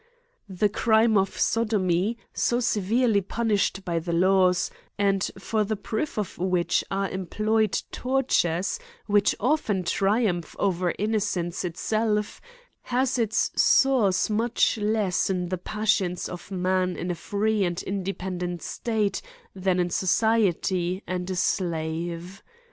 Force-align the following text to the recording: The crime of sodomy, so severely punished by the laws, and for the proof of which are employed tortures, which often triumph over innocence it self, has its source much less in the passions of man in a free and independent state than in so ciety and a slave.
The 0.49 0.67
crime 0.67 1.15
of 1.15 1.37
sodomy, 1.39 2.17
so 2.33 2.59
severely 2.59 3.21
punished 3.21 3.85
by 3.85 3.99
the 3.99 4.11
laws, 4.13 4.71
and 4.97 5.29
for 5.37 5.63
the 5.63 5.75
proof 5.75 6.17
of 6.17 6.39
which 6.39 6.83
are 6.89 7.07
employed 7.07 7.79
tortures, 7.91 8.79
which 9.05 9.35
often 9.39 9.83
triumph 9.83 10.55
over 10.57 10.91
innocence 10.97 11.63
it 11.63 11.77
self, 11.77 12.41
has 12.81 13.19
its 13.19 13.51
source 13.55 14.27
much 14.27 14.79
less 14.79 15.29
in 15.29 15.49
the 15.49 15.59
passions 15.59 16.27
of 16.27 16.49
man 16.49 16.95
in 16.97 17.11
a 17.11 17.13
free 17.13 17.63
and 17.63 17.83
independent 17.83 18.63
state 18.63 19.21
than 19.53 19.79
in 19.79 19.91
so 19.91 20.07
ciety 20.07 21.03
and 21.05 21.29
a 21.29 21.35
slave. 21.35 22.41